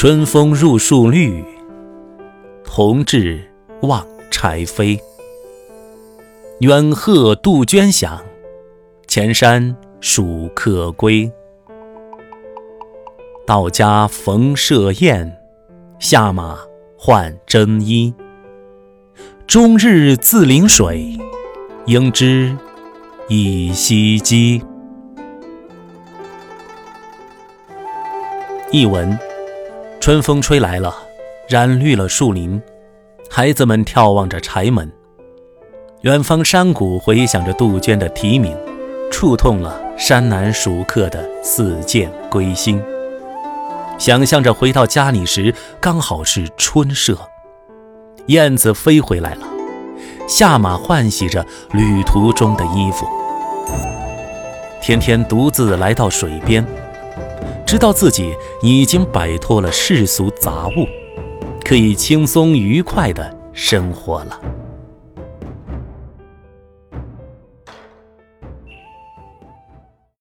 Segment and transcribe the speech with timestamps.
[0.00, 1.44] 春风入树绿，
[2.64, 3.44] 同志
[3.80, 4.96] 望柴扉。
[6.60, 8.22] 远鹤杜鹃响，
[9.08, 11.28] 前山蜀客归。
[13.44, 15.36] 到家逢设宴，
[15.98, 16.56] 下马
[16.96, 18.14] 换征衣。
[19.48, 21.18] 终日自临水，
[21.86, 22.56] 应知
[23.26, 24.62] 已兮饥。
[28.70, 29.18] 译文：
[30.08, 30.96] 春风吹来了，
[31.50, 32.58] 染绿了树林，
[33.28, 34.90] 孩子们眺望着柴门，
[36.00, 38.56] 远方山谷回响着杜鹃的啼鸣，
[39.10, 42.82] 触痛了山南蜀客的似箭归心。
[43.98, 47.14] 想象着回到家里时，刚好是春社，
[48.28, 49.46] 燕子飞回来了，
[50.26, 53.06] 下马换洗着旅途中的衣服，
[54.80, 56.66] 天天独自来到水边。
[57.68, 60.88] 知道自己已经摆脱了世俗杂物，
[61.62, 64.40] 可以轻松愉快的生活了。